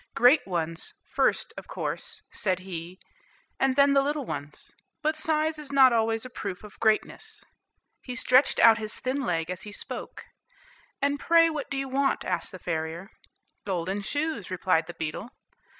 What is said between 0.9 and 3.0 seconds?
first, of course," said he,